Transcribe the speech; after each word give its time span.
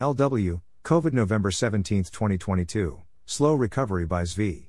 LW, 0.00 0.60
COVID 0.82 1.12
November 1.12 1.52
17, 1.52 2.02
2022. 2.02 3.00
Slow 3.26 3.54
Recovery 3.54 4.04
by 4.04 4.24
Zvi. 4.24 4.66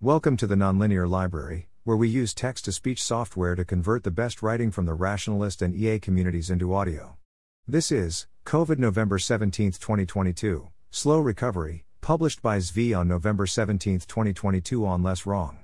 Welcome 0.00 0.36
to 0.36 0.46
the 0.46 0.54
Nonlinear 0.54 1.10
Library, 1.10 1.68
where 1.82 1.96
we 1.96 2.08
use 2.08 2.32
text 2.32 2.64
to 2.66 2.72
speech 2.72 3.02
software 3.02 3.56
to 3.56 3.64
convert 3.64 4.04
the 4.04 4.12
best 4.12 4.40
writing 4.40 4.70
from 4.70 4.86
the 4.86 4.94
rationalist 4.94 5.62
and 5.62 5.74
EA 5.74 5.98
communities 5.98 6.48
into 6.48 6.72
audio. 6.72 7.16
This 7.66 7.90
is 7.90 8.28
COVID 8.44 8.78
November 8.78 9.18
17, 9.18 9.72
2022. 9.72 10.68
Slow 10.92 11.18
Recovery, 11.18 11.84
published 12.00 12.40
by 12.40 12.58
Zvi 12.58 12.96
on 12.96 13.08
November 13.08 13.48
17, 13.48 13.98
2022 14.06 14.86
on 14.86 15.02
Less 15.02 15.26
Wrong. 15.26 15.58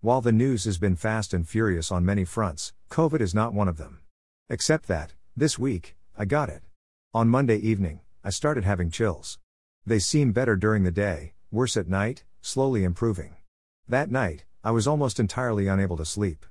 While 0.00 0.20
the 0.20 0.32
news 0.32 0.64
has 0.64 0.78
been 0.78 0.96
fast 0.96 1.32
and 1.32 1.48
furious 1.48 1.92
on 1.92 2.04
many 2.04 2.24
fronts, 2.24 2.72
COVID 2.90 3.20
is 3.20 3.32
not 3.32 3.54
one 3.54 3.68
of 3.68 3.76
them. 3.76 4.00
Except 4.50 4.88
that, 4.88 5.12
this 5.36 5.56
week, 5.56 5.94
I 6.18 6.24
got 6.24 6.48
it. 6.48 6.62
On 7.14 7.28
Monday 7.28 7.58
evening, 7.58 8.00
I 8.26 8.30
started 8.30 8.64
having 8.64 8.90
chills. 8.90 9.38
They 9.86 10.00
seem 10.00 10.32
better 10.32 10.56
during 10.56 10.82
the 10.82 10.90
day, 10.90 11.34
worse 11.52 11.76
at 11.76 11.86
night, 11.86 12.24
slowly 12.40 12.82
improving. 12.82 13.36
That 13.86 14.10
night, 14.10 14.44
I 14.64 14.72
was 14.72 14.88
almost 14.88 15.20
entirely 15.20 15.68
unable 15.68 15.96
to 15.96 16.04
sleep. 16.04 16.44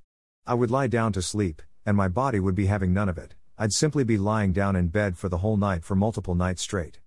I 0.48 0.54
would 0.54 0.72
lie 0.72 0.88
down 0.88 1.12
to 1.12 1.22
sleep, 1.22 1.62
and 1.86 1.98
my 1.98 2.08
body 2.08 2.40
would 2.40 2.56
be 2.56 2.68
having 2.68 2.94
none 2.94 3.10
of 3.10 3.18
it. 3.18 3.36
I'd 3.58 3.74
simply 3.74 4.06
be 4.06 4.18
lying 4.18 4.54
down 4.54 4.78
in 4.78 4.88
bed 4.88 5.18
for 5.18 5.28
the 5.28 5.40
whole 5.40 5.58
night 5.58 5.84
for 5.84 5.96
multiple 5.96 6.34
nights 6.34 6.62
straight. 6.62 7.02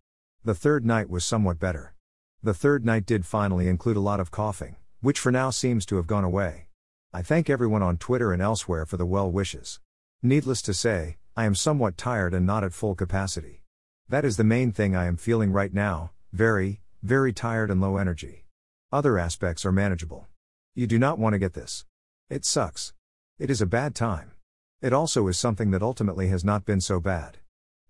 The 0.44 0.54
third 0.54 0.84
night 0.84 1.08
was 1.08 1.24
somewhat 1.24 1.58
better. 1.58 1.94
The 2.42 2.52
third 2.52 2.84
night 2.84 3.06
did 3.06 3.24
finally 3.24 3.68
include 3.68 3.96
a 3.96 4.00
lot 4.00 4.20
of 4.20 4.30
coughing, 4.30 4.76
which 5.00 5.18
for 5.18 5.32
now 5.32 5.48
seems 5.48 5.86
to 5.86 5.96
have 5.96 6.06
gone 6.06 6.24
away. 6.24 6.66
I 7.10 7.22
thank 7.22 7.48
everyone 7.48 7.82
on 7.82 7.96
Twitter 7.96 8.34
and 8.34 8.42
elsewhere 8.42 8.84
for 8.84 8.98
the 8.98 9.06
well 9.06 9.30
wishes. 9.30 9.80
Needless 10.22 10.60
to 10.60 10.74
say, 10.74 11.16
I 11.34 11.46
am 11.46 11.54
somewhat 11.54 11.96
tired 11.96 12.34
and 12.34 12.44
not 12.44 12.64
at 12.64 12.74
full 12.74 12.94
capacity. 12.94 13.62
That 14.10 14.24
is 14.24 14.38
the 14.38 14.44
main 14.44 14.72
thing 14.72 14.96
I 14.96 15.04
am 15.04 15.18
feeling 15.18 15.52
right 15.52 15.72
now 15.72 16.12
very, 16.32 16.80
very 17.02 17.30
tired 17.32 17.70
and 17.70 17.78
low 17.78 17.98
energy. 17.98 18.46
Other 18.90 19.18
aspects 19.18 19.66
are 19.66 19.72
manageable. 19.72 20.26
You 20.74 20.86
do 20.86 20.98
not 20.98 21.18
want 21.18 21.34
to 21.34 21.38
get 21.38 21.52
this. 21.52 21.84
It 22.30 22.46
sucks. 22.46 22.94
It 23.38 23.50
is 23.50 23.60
a 23.60 23.66
bad 23.66 23.94
time. 23.94 24.32
It 24.80 24.94
also 24.94 25.28
is 25.28 25.38
something 25.38 25.72
that 25.72 25.82
ultimately 25.82 26.28
has 26.28 26.42
not 26.42 26.64
been 26.64 26.80
so 26.80 27.00
bad. 27.00 27.38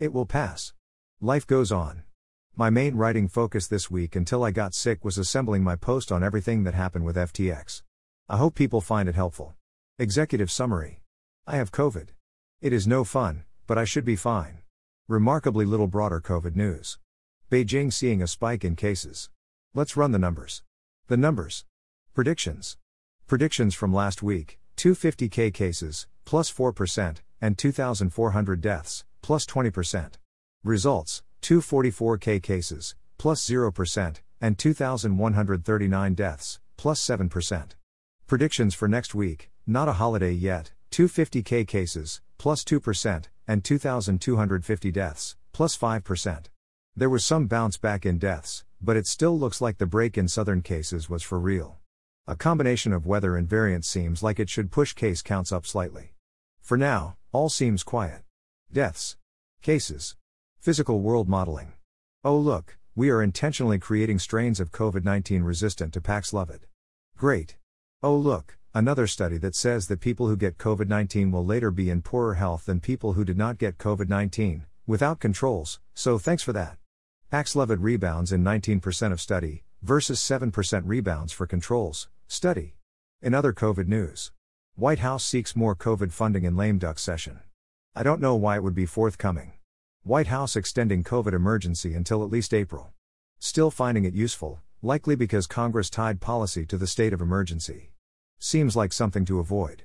It 0.01 0.13
will 0.13 0.27
pass. 0.27 0.73
Life 1.21 1.47
goes 1.47 1.71
on. 1.71 2.03
My 2.57 2.69
main 2.69 2.97
writing 2.97 3.29
focus 3.29 3.69
this 3.69 3.89
week 3.89 4.17
until 4.17 4.43
I 4.43 4.51
got 4.51 4.75
sick 4.75 5.05
was 5.05 5.19
assembling 5.19 5.63
my 5.63 5.77
post 5.77 6.11
on 6.11 6.25
everything 6.25 6.65
that 6.65 6.75
happened 6.75 7.05
with 7.05 7.15
FTX. 7.15 7.83
I 8.29 8.39
hope 8.39 8.57
people 8.57 8.81
find 8.81 9.09
it 9.09 9.15
helpful. 9.15 9.55
Executive 10.01 10.51
Summary 10.51 11.01
I 11.47 11.57
have 11.57 11.71
COVID. 11.71 12.09
It 12.61 12.73
is 12.73 12.89
no 12.89 13.05
fun, 13.05 13.45
but 13.69 13.79
I 13.79 13.85
should 13.85 14.05
be 14.05 14.17
fine. 14.17 14.59
Remarkably 15.11 15.65
little 15.65 15.87
broader 15.87 16.21
COVID 16.21 16.55
news. 16.55 16.99
Beijing 17.51 17.91
seeing 17.91 18.21
a 18.21 18.27
spike 18.27 18.63
in 18.63 18.77
cases. 18.77 19.31
Let's 19.73 19.97
run 19.97 20.13
the 20.13 20.19
numbers. 20.19 20.63
The 21.07 21.17
numbers. 21.17 21.65
Predictions. 22.13 22.77
Predictions 23.27 23.75
from 23.75 23.95
last 23.95 24.23
week 24.23 24.59
250k 24.77 25.55
cases, 25.55 26.07
plus 26.27 26.53
4%, 26.53 27.17
and 27.41 27.57
2,400 27.57 28.61
deaths, 28.61 29.07
plus 29.23 29.47
20%. 29.47 30.17
Results 30.63 31.23
244k 31.41 32.43
cases, 32.43 32.95
plus 33.17 33.49
0%, 33.49 34.17
and 34.43 34.59
2,139 34.59 36.15
deaths, 36.15 36.61
plus 36.77 37.01
7%. 37.01 37.71
Predictions 38.27 38.75
for 38.75 38.89
next 38.89 39.15
week, 39.15 39.51
not 39.67 39.89
a 39.89 39.95
holiday 39.95 40.33
yet, 40.33 40.73
250k 40.91 41.67
cases, 41.67 42.21
plus 42.37 42.63
2%, 42.63 43.25
and 43.49 43.65
2,250 43.65 44.93
deaths, 44.93 45.37
plus 45.53 45.77
5%. 45.77 46.45
There 46.95 47.11
was 47.11 47.25
some 47.25 47.47
bounce 47.47 47.79
back 47.79 48.05
in 48.05 48.19
deaths, 48.19 48.65
but 48.81 48.97
it 48.97 49.07
still 49.07 49.37
looks 49.37 49.61
like 49.61 49.79
the 49.79 49.87
break 49.87 50.19
in 50.19 50.29
southern 50.29 50.61
cases 50.61 51.09
was 51.09 51.23
for 51.23 51.41
real. 51.41 51.79
A 52.27 52.37
combination 52.37 52.93
of 52.93 53.07
weather 53.07 53.37
and 53.37 53.49
variant 53.49 53.87
seems 53.87 54.23
like 54.23 54.39
it 54.39 54.51
should 54.51 54.71
push 54.71 54.93
case 54.93 55.23
counts 55.23 55.51
up 55.51 55.65
slightly. 55.65 56.13
For 56.61 56.77
now, 56.77 57.17
all 57.33 57.49
seems 57.49 57.83
quiet. 57.83 58.23
Deaths. 58.71 59.17
Cases. 59.63 60.15
Physical 60.61 61.01
world 61.01 61.27
modeling. 61.27 61.73
Oh 62.23 62.37
look, 62.37 62.77
we 62.95 63.09
are 63.09 63.23
intentionally 63.23 63.79
creating 63.79 64.19
strains 64.19 64.61
of 64.61 64.73
COVID 64.73 65.05
19 65.05 65.43
resistant 65.43 65.95
to 65.95 66.03
Paxlovid. 66.03 66.61
Great. 67.17 67.57
Oh 68.03 68.17
look, 68.17 68.58
Another 68.75 69.07
study 69.07 69.39
that 69.39 69.55
says 69.55 69.89
that 69.89 70.01
people 70.01 70.29
who 70.29 70.37
get 70.37 70.59
COVID 70.59 70.89
19 70.89 71.33
will 71.33 71.45
later 71.45 71.71
be 71.71 71.89
in 71.89 72.03
poorer 72.03 72.35
health 72.35 72.67
than 72.67 72.81
people 72.81 73.15
who 73.15 73.25
did 73.25 73.39
not 73.39 73.57
get 73.57 73.79
COVID 73.79 74.11
19, 74.11 74.67
without 74.87 75.21
controls, 75.21 75.81
so 75.95 76.19
thanks 76.19 76.43
for 76.43 76.53
that. 76.53 76.77
Paxlovid 77.33 77.79
rebounds 77.81 78.31
in 78.31 78.45
19% 78.45 79.13
of 79.13 79.23
study, 79.23 79.65
versus 79.83 80.21
7% 80.21 80.83
rebounds 80.85 81.33
for 81.33 81.47
controls, 81.47 82.09
study. 82.27 82.75
In 83.23 83.33
other 83.33 83.55
COVID 83.55 83.89
news, 83.89 84.33
White 84.77 84.99
House 84.99 85.25
seeks 85.25 85.57
more 85.57 85.75
COVID 85.75 86.13
funding 86.13 86.45
in 86.45 86.57
lame 86.57 86.79
duck 86.79 86.99
session. 86.99 87.41
I 87.97 88.03
don't 88.03 88.21
know 88.21 88.35
why 88.35 88.57
it 88.57 88.63
would 88.63 88.75
be 88.75 88.87
forthcoming. 88.87 89.53
White 90.05 90.29
House 90.29 90.57
extending 90.57 91.03
COVID 91.03 91.33
emergency 91.33 91.95
until 91.95 92.23
at 92.23 92.31
least 92.31 92.53
April. 92.53 92.93
Still 93.39 93.71
finding 93.71 94.05
it 94.05 94.15
useful, 94.15 94.61
likely 94.83 95.17
because 95.17 95.47
Congress 95.47 95.89
tied 95.89 96.21
policy 96.21 96.67
to 96.67 96.77
the 96.77 96.87
state 96.87 97.13
of 97.15 97.21
emergency. 97.21 97.91
Seems 98.41 98.77
like 98.77 98.93
something 98.93 99.25
to 99.25 99.41
avoid. 99.41 99.83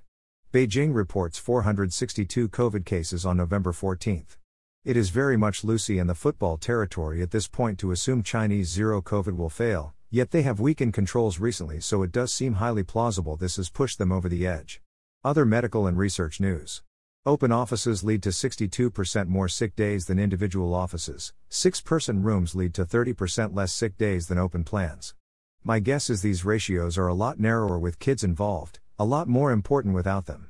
Beijing 0.54 0.94
reports 0.94 1.40
462 1.40 2.50
COVID 2.50 2.86
cases 2.86 3.26
on 3.26 3.36
November 3.36 3.74
14. 3.74 4.28
It 4.86 4.96
is 4.96 5.10
very 5.10 5.36
much 5.36 5.64
Lucy 5.64 5.98
and 5.98 6.08
the 6.08 6.14
football 6.14 6.58
territory 6.58 7.24
at 7.24 7.32
this 7.32 7.48
point 7.48 7.80
to 7.80 7.90
assume 7.90 8.22
Chinese 8.22 8.70
zero 8.70 9.02
COVID 9.02 9.36
will 9.36 9.50
fail, 9.50 9.96
yet 10.12 10.30
they 10.30 10.44
have 10.44 10.60
weakened 10.60 10.94
controls 10.94 11.40
recently, 11.40 11.80
so 11.80 12.04
it 12.04 12.12
does 12.12 12.32
seem 12.32 12.56
highly 12.56 12.84
plausible 12.84 13.36
this 13.38 13.56
has 13.56 13.72
pushed 13.72 13.98
them 13.98 14.12
over 14.12 14.30
the 14.30 14.46
edge. 14.46 14.84
Other 15.24 15.46
medical 15.46 15.88
and 15.88 15.98
research 15.98 16.40
news. 16.40 16.84
Open 17.26 17.52
offices 17.52 18.04
lead 18.04 18.22
to 18.22 18.30
62% 18.30 19.28
more 19.30 19.48
sick 19.48 19.76
days 19.76 20.06
than 20.06 20.20
individual 20.20 20.76
offices. 20.76 21.34
Six 21.50 21.82
person 21.82 22.22
rooms 22.22 22.54
lead 22.54 22.76
to 22.76 22.86
30% 22.86 23.56
less 23.56 23.74
sick 23.74 23.98
days 23.98 24.28
than 24.28 24.38
open 24.38 24.64
plans. 24.64 25.16
My 25.66 25.80
guess 25.80 26.10
is 26.10 26.22
these 26.22 26.44
ratios 26.44 26.98
are 26.98 27.08
a 27.08 27.14
lot 27.14 27.40
narrower 27.40 27.80
with 27.80 27.98
kids 27.98 28.22
involved, 28.22 28.80
a 29.00 29.06
lot 29.06 29.30
more 29.30 29.50
important 29.50 29.96
without 29.96 30.26
them. 30.26 30.50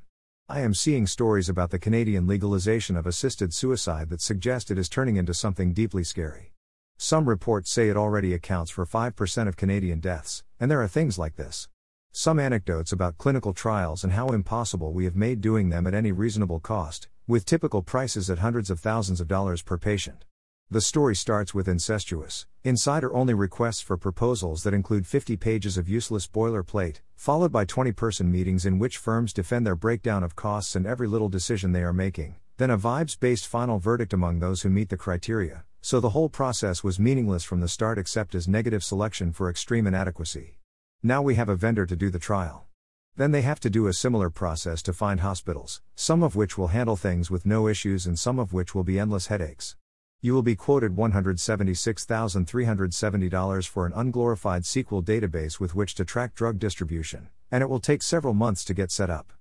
I 0.50 0.62
am 0.62 0.74
seeing 0.74 1.06
stories 1.06 1.48
about 1.48 1.70
the 1.70 1.78
Canadian 1.78 2.26
legalization 2.26 2.98
of 2.98 3.06
assisted 3.06 3.54
suicide 3.54 4.10
that 4.10 4.22
suggest 4.22 4.72
it 4.72 4.80
is 4.80 4.90
turning 4.90 5.18
into 5.18 5.36
something 5.36 5.72
deeply 5.72 6.04
scary. 6.04 6.54
Some 6.98 7.30
reports 7.30 7.70
say 7.70 7.90
it 7.90 7.96
already 7.96 8.34
accounts 8.34 8.72
for 8.72 8.88
5% 8.88 9.48
of 9.48 9.56
Canadian 9.56 10.00
deaths, 10.00 10.44
and 10.60 10.72
there 10.72 10.82
are 10.82 10.88
things 10.88 11.20
like 11.20 11.36
this. 11.36 11.68
Some 12.12 12.40
anecdotes 12.40 12.92
about 12.92 13.20
clinical 13.20 13.54
trials 13.54 14.04
and 14.04 14.14
how 14.14 14.30
impossible 14.30 14.94
we 14.94 15.06
have 15.06 15.16
made 15.16 15.42
doing 15.42 15.70
them 15.70 15.86
at 15.86 15.94
any 15.94 16.12
reasonable 16.12 16.60
cost, 16.60 17.08
with 17.28 17.46
typical 17.46 17.84
prices 17.84 18.32
at 18.32 18.40
hundreds 18.40 18.72
of 18.72 18.80
thousands 18.80 19.22
of 19.22 19.28
dollars 19.28 19.62
per 19.62 19.78
patient. 19.78 20.26
The 20.72 20.82
story 20.82 21.16
starts 21.16 21.54
with 21.54 21.68
incestuous, 21.68 22.48
insider 22.64 23.14
only 23.14 23.36
requests 23.36 23.82
for 23.82 23.96
proposals 23.96 24.64
that 24.64 24.74
include 24.74 25.06
50 25.06 25.38
pages 25.38 25.78
of 25.78 25.88
useless 25.88 26.28
boilerplate, 26.28 27.02
followed 27.16 27.52
by 27.52 27.66
20 27.66 27.92
person 27.92 28.32
meetings 28.32 28.66
in 28.66 28.80
which 28.80 28.98
firms 28.98 29.34
defend 29.34 29.68
their 29.68 29.76
breakdown 29.76 30.24
of 30.24 30.36
costs 30.36 30.76
and 30.76 30.88
every 30.88 31.08
little 31.08 31.30
decision 31.30 31.74
they 31.74 31.84
are 31.84 31.94
making, 31.94 32.38
then 32.58 32.72
a 32.72 32.78
vibes 32.78 33.20
based 33.20 33.46
final 33.46 33.78
verdict 33.78 34.14
among 34.14 34.40
those 34.40 34.64
who 34.64 34.70
meet 34.70 34.90
the 34.90 34.98
criteria, 34.98 35.64
so 35.82 36.00
the 36.00 36.10
whole 36.10 36.30
process 36.30 36.84
was 36.84 37.00
meaningless 37.00 37.44
from 37.44 37.60
the 37.60 37.68
start 37.68 38.00
except 38.00 38.34
as 38.34 38.48
negative 38.48 38.84
selection 38.84 39.32
for 39.32 39.50
extreme 39.50 39.86
inadequacy. 39.86 40.58
Now 41.04 41.22
we 41.22 41.36
have 41.36 41.50
a 41.50 41.56
vendor 41.56 41.86
to 41.86 41.96
do 41.96 42.10
the 42.10 42.18
trial. 42.18 42.66
Then 43.16 43.32
they 43.32 43.44
have 43.44 43.60
to 43.60 43.70
do 43.70 43.86
a 43.86 43.94
similar 43.94 44.32
process 44.32 44.82
to 44.84 44.94
find 44.94 45.20
hospitals, 45.20 45.82
some 45.94 46.24
of 46.24 46.36
which 46.36 46.58
will 46.58 46.70
handle 46.70 46.96
things 46.96 47.30
with 47.30 47.46
no 47.46 47.68
issues 47.68 48.08
and 48.08 48.18
some 48.18 48.40
of 48.40 48.54
which 48.54 48.74
will 48.74 48.84
be 48.84 48.98
endless 48.98 49.28
headaches. 49.28 49.76
You 50.26 50.34
will 50.34 50.42
be 50.42 50.56
quoted 50.56 50.96
$176,370 50.96 53.68
for 53.68 53.86
an 53.86 53.92
unglorified 53.94 54.62
SQL 54.62 55.04
database 55.04 55.60
with 55.60 55.76
which 55.76 55.96
to 55.96 56.06
track 56.06 56.34
drug 56.34 56.60
distribution, 56.60 57.28
and 57.52 57.62
it 57.62 57.70
will 57.70 57.82
take 57.82 58.02
several 58.02 58.34
months 58.34 58.64
to 58.64 58.74
get 58.74 58.90
set 58.90 59.10
up. 59.10 59.34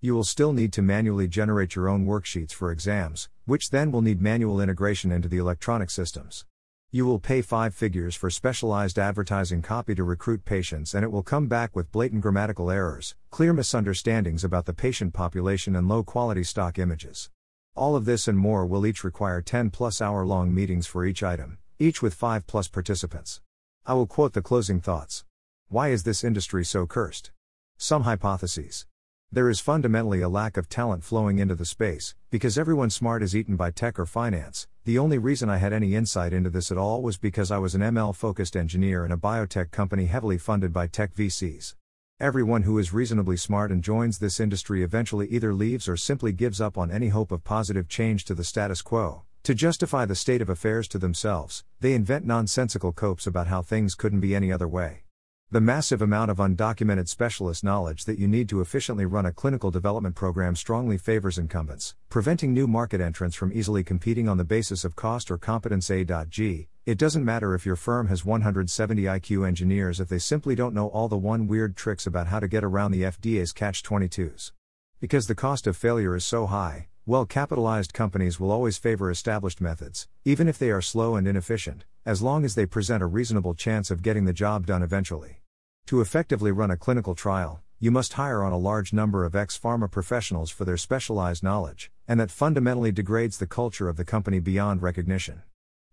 You 0.00 0.14
will 0.14 0.24
still 0.24 0.54
need 0.54 0.72
to 0.72 0.80
manually 0.80 1.28
generate 1.28 1.76
your 1.76 1.90
own 1.90 2.06
worksheets 2.06 2.52
for 2.52 2.72
exams, 2.72 3.28
which 3.44 3.68
then 3.68 3.92
will 3.92 4.00
need 4.00 4.22
manual 4.22 4.62
integration 4.62 5.12
into 5.12 5.28
the 5.28 5.36
electronic 5.36 5.90
systems. 5.90 6.46
You 6.90 7.04
will 7.04 7.18
pay 7.18 7.42
five 7.42 7.74
figures 7.74 8.16
for 8.16 8.30
specialized 8.30 8.98
advertising 8.98 9.60
copy 9.60 9.94
to 9.94 10.04
recruit 10.04 10.46
patients, 10.46 10.94
and 10.94 11.04
it 11.04 11.12
will 11.12 11.22
come 11.22 11.48
back 11.48 11.76
with 11.76 11.92
blatant 11.92 12.22
grammatical 12.22 12.70
errors, 12.70 13.14
clear 13.28 13.52
misunderstandings 13.52 14.42
about 14.42 14.64
the 14.64 14.72
patient 14.72 15.12
population, 15.12 15.76
and 15.76 15.86
low 15.86 16.02
quality 16.02 16.44
stock 16.44 16.78
images. 16.78 17.28
All 17.76 17.94
of 17.94 18.04
this 18.04 18.26
and 18.26 18.36
more 18.36 18.66
will 18.66 18.84
each 18.84 19.04
require 19.04 19.40
10 19.40 19.70
plus 19.70 20.02
hour 20.02 20.26
long 20.26 20.52
meetings 20.52 20.88
for 20.88 21.04
each 21.04 21.22
item, 21.22 21.58
each 21.78 22.02
with 22.02 22.14
5 22.14 22.46
plus 22.46 22.66
participants. 22.66 23.40
I 23.86 23.94
will 23.94 24.06
quote 24.06 24.32
the 24.32 24.42
closing 24.42 24.80
thoughts. 24.80 25.24
Why 25.68 25.88
is 25.88 26.02
this 26.02 26.24
industry 26.24 26.64
so 26.64 26.86
cursed? 26.86 27.30
Some 27.78 28.02
hypotheses. 28.02 28.86
There 29.30 29.48
is 29.48 29.60
fundamentally 29.60 30.20
a 30.20 30.28
lack 30.28 30.56
of 30.56 30.68
talent 30.68 31.04
flowing 31.04 31.38
into 31.38 31.54
the 31.54 31.64
space, 31.64 32.16
because 32.28 32.58
everyone 32.58 32.90
smart 32.90 33.22
is 33.22 33.36
eaten 33.36 33.54
by 33.54 33.70
tech 33.70 34.00
or 34.00 34.06
finance. 34.06 34.66
The 34.84 34.98
only 34.98 35.18
reason 35.18 35.48
I 35.48 35.58
had 35.58 35.72
any 35.72 35.94
insight 35.94 36.32
into 36.32 36.50
this 36.50 36.72
at 36.72 36.78
all 36.78 37.00
was 37.00 37.18
because 37.18 37.52
I 37.52 37.58
was 37.58 37.76
an 37.76 37.82
ML 37.82 38.16
focused 38.16 38.56
engineer 38.56 39.04
in 39.04 39.12
a 39.12 39.16
biotech 39.16 39.70
company 39.70 40.06
heavily 40.06 40.38
funded 40.38 40.72
by 40.72 40.88
tech 40.88 41.14
VCs. 41.14 41.76
Everyone 42.20 42.64
who 42.64 42.78
is 42.78 42.92
reasonably 42.92 43.38
smart 43.38 43.72
and 43.72 43.82
joins 43.82 44.18
this 44.18 44.40
industry 44.40 44.82
eventually 44.82 45.26
either 45.28 45.54
leaves 45.54 45.88
or 45.88 45.96
simply 45.96 46.32
gives 46.32 46.60
up 46.60 46.76
on 46.76 46.90
any 46.90 47.08
hope 47.08 47.32
of 47.32 47.44
positive 47.44 47.88
change 47.88 48.26
to 48.26 48.34
the 48.34 48.44
status 48.44 48.82
quo. 48.82 49.22
To 49.44 49.54
justify 49.54 50.04
the 50.04 50.14
state 50.14 50.42
of 50.42 50.50
affairs 50.50 50.86
to 50.88 50.98
themselves, 50.98 51.64
they 51.80 51.94
invent 51.94 52.26
nonsensical 52.26 52.92
copes 52.92 53.26
about 53.26 53.46
how 53.46 53.62
things 53.62 53.94
couldn't 53.94 54.20
be 54.20 54.34
any 54.34 54.52
other 54.52 54.68
way. 54.68 55.04
The 55.50 55.62
massive 55.62 56.02
amount 56.02 56.30
of 56.30 56.36
undocumented 56.36 57.08
specialist 57.08 57.64
knowledge 57.64 58.04
that 58.04 58.18
you 58.18 58.28
need 58.28 58.50
to 58.50 58.60
efficiently 58.60 59.06
run 59.06 59.24
a 59.24 59.32
clinical 59.32 59.70
development 59.70 60.14
program 60.14 60.56
strongly 60.56 60.98
favors 60.98 61.38
incumbents, 61.38 61.94
preventing 62.10 62.52
new 62.52 62.66
market 62.66 63.00
entrants 63.00 63.34
from 63.34 63.50
easily 63.50 63.82
competing 63.82 64.28
on 64.28 64.36
the 64.36 64.44
basis 64.44 64.84
of 64.84 64.94
cost 64.94 65.30
or 65.30 65.38
competence. 65.38 65.90
A.G. 65.90 66.68
It 66.90 66.98
doesn't 66.98 67.24
matter 67.24 67.54
if 67.54 67.64
your 67.64 67.76
firm 67.76 68.08
has 68.08 68.24
170 68.24 69.04
IQ 69.04 69.46
engineers 69.46 70.00
if 70.00 70.08
they 70.08 70.18
simply 70.18 70.56
don't 70.56 70.74
know 70.74 70.88
all 70.88 71.06
the 71.06 71.16
one 71.16 71.46
weird 71.46 71.76
tricks 71.76 72.04
about 72.04 72.26
how 72.26 72.40
to 72.40 72.48
get 72.48 72.64
around 72.64 72.90
the 72.90 73.02
FDA's 73.02 73.52
catch 73.52 73.84
22s. 73.84 74.50
Because 74.98 75.28
the 75.28 75.36
cost 75.36 75.68
of 75.68 75.76
failure 75.76 76.16
is 76.16 76.24
so 76.24 76.46
high, 76.46 76.88
well 77.06 77.26
capitalized 77.26 77.92
companies 77.92 78.40
will 78.40 78.50
always 78.50 78.76
favor 78.76 79.08
established 79.08 79.60
methods, 79.60 80.08
even 80.24 80.48
if 80.48 80.58
they 80.58 80.72
are 80.72 80.82
slow 80.82 81.14
and 81.14 81.28
inefficient, 81.28 81.84
as 82.04 82.22
long 82.22 82.44
as 82.44 82.56
they 82.56 82.66
present 82.66 83.04
a 83.04 83.06
reasonable 83.06 83.54
chance 83.54 83.92
of 83.92 84.02
getting 84.02 84.24
the 84.24 84.32
job 84.32 84.66
done 84.66 84.82
eventually. 84.82 85.42
To 85.86 86.00
effectively 86.00 86.50
run 86.50 86.72
a 86.72 86.76
clinical 86.76 87.14
trial, 87.14 87.62
you 87.78 87.92
must 87.92 88.14
hire 88.14 88.42
on 88.42 88.52
a 88.52 88.58
large 88.58 88.92
number 88.92 89.24
of 89.24 89.36
ex 89.36 89.56
pharma 89.56 89.88
professionals 89.88 90.50
for 90.50 90.64
their 90.64 90.76
specialized 90.76 91.44
knowledge, 91.44 91.92
and 92.08 92.18
that 92.18 92.32
fundamentally 92.32 92.90
degrades 92.90 93.38
the 93.38 93.46
culture 93.46 93.88
of 93.88 93.96
the 93.96 94.04
company 94.04 94.40
beyond 94.40 94.82
recognition. 94.82 95.44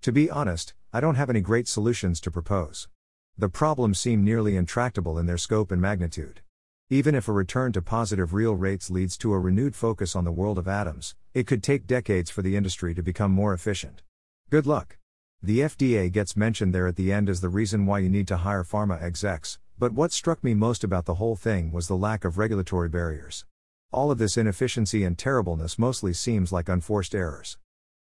To 0.01 0.11
be 0.11 0.29
honest, 0.29 0.73
I 0.93 0.99
don't 0.99 1.15
have 1.15 1.29
any 1.29 1.41
great 1.41 1.67
solutions 1.67 2.21
to 2.21 2.31
propose. 2.31 2.87
The 3.37 3.49
problems 3.49 3.99
seem 3.99 4.23
nearly 4.23 4.55
intractable 4.55 5.19
in 5.19 5.25
their 5.25 5.37
scope 5.37 5.71
and 5.71 5.81
magnitude. 5.81 6.41
Even 6.89 7.15
if 7.15 7.27
a 7.27 7.33
return 7.33 7.73
to 7.73 7.81
positive 7.81 8.33
real 8.33 8.55
rates 8.55 8.89
leads 8.89 9.17
to 9.17 9.33
a 9.33 9.39
renewed 9.39 9.75
focus 9.75 10.15
on 10.15 10.23
the 10.23 10.31
world 10.31 10.57
of 10.57 10.67
atoms, 10.67 11.15
it 11.33 11.45
could 11.45 11.61
take 11.61 11.85
decades 11.85 12.31
for 12.31 12.41
the 12.41 12.55
industry 12.55 12.95
to 12.95 13.03
become 13.03 13.31
more 13.31 13.53
efficient. 13.53 14.01
Good 14.49 14.65
luck. 14.65 14.97
The 15.43 15.59
FDA 15.59 16.11
gets 16.11 16.37
mentioned 16.37 16.73
there 16.73 16.87
at 16.87 16.95
the 16.95 17.11
end 17.11 17.29
as 17.29 17.41
the 17.41 17.49
reason 17.49 17.85
why 17.85 17.99
you 17.99 18.09
need 18.09 18.27
to 18.29 18.37
hire 18.37 18.63
pharma 18.63 19.01
execs, 19.01 19.59
but 19.77 19.91
what 19.91 20.11
struck 20.11 20.43
me 20.43 20.53
most 20.53 20.83
about 20.83 21.05
the 21.05 21.15
whole 21.15 21.35
thing 21.35 21.71
was 21.71 21.87
the 21.87 21.97
lack 21.97 22.23
of 22.23 22.37
regulatory 22.37 22.89
barriers. 22.89 23.45
All 23.91 24.09
of 24.09 24.17
this 24.17 24.37
inefficiency 24.37 25.03
and 25.03 25.17
terribleness 25.17 25.77
mostly 25.77 26.13
seems 26.13 26.51
like 26.51 26.69
unforced 26.69 27.13
errors. 27.13 27.57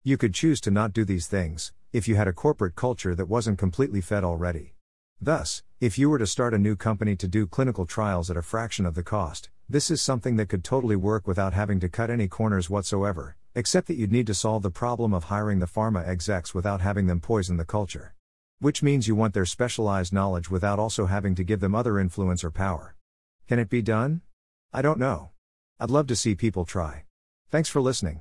You 0.07 0.17
could 0.17 0.35
choose 0.35 0.61
to 0.61 0.71
not 0.71 0.93
do 0.93 1.05
these 1.05 1.27
things, 1.27 1.73
if 1.93 2.07
you 2.07 2.15
had 2.15 2.29
a 2.29 2.33
corporate 2.33 2.77
culture 2.77 3.13
that 3.17 3.27
wasn't 3.27 3.59
completely 3.59 4.01
fed 4.01 4.23
already. 4.23 4.77
Thus, 5.21 5.65
if 5.81 5.99
you 5.99 6.09
were 6.09 6.19
to 6.21 6.29
start 6.29 6.55
a 6.55 6.59
new 6.59 6.77
company 6.77 7.17
to 7.17 7.27
do 7.27 7.45
clinical 7.45 7.87
trials 7.87 8.31
at 8.31 8.37
a 8.37 8.43
fraction 8.43 8.87
of 8.87 8.95
the 8.95 9.03
cost, 9.03 9.51
this 9.69 9.91
is 9.91 10.01
something 10.01 10.37
that 10.37 10.49
could 10.49 10.63
totally 10.63 10.95
work 10.95 11.27
without 11.27 11.55
having 11.55 11.81
to 11.81 11.89
cut 11.89 12.09
any 12.09 12.29
corners 12.29 12.71
whatsoever, 12.71 13.37
except 13.57 13.89
that 13.89 13.97
you'd 13.97 14.13
need 14.13 14.29
to 14.29 14.33
solve 14.33 14.63
the 14.63 14.71
problem 14.71 15.13
of 15.13 15.25
hiring 15.25 15.59
the 15.59 15.67
pharma 15.67 16.07
execs 16.07 16.55
without 16.55 16.81
having 16.81 17.09
them 17.09 17.19
poison 17.19 17.57
the 17.57 17.65
culture. 17.65 18.15
Which 18.61 18.85
means 18.85 19.09
you 19.09 19.17
want 19.17 19.35
their 19.35 19.45
specialized 19.45 20.13
knowledge 20.13 20.49
without 20.49 20.79
also 20.79 21.07
having 21.07 21.35
to 21.35 21.43
give 21.43 21.59
them 21.59 21.75
other 21.75 21.99
influence 21.99 22.45
or 22.45 22.53
power. 22.53 22.95
Can 23.49 23.59
it 23.59 23.69
be 23.69 23.83
done? 23.83 24.21
I 24.73 24.83
don't 24.83 25.01
know. 25.01 25.31
I'd 25.81 25.91
love 25.91 26.07
to 26.07 26.15
see 26.15 26.37
people 26.37 26.65
try. 26.65 27.07
Thanks 27.51 27.69
for 27.69 27.81
listening. 27.81 28.21